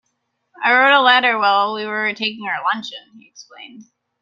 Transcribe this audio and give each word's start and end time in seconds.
"I 0.63 0.73
wrote 0.73 0.99
a 0.99 1.03
letter 1.03 1.37
while 1.37 1.75
we 1.75 1.85
were 1.85 2.11
taking 2.15 2.47
our 2.47 2.63
luncheon," 2.63 3.19
he 3.19 3.27
explained. 3.29 3.83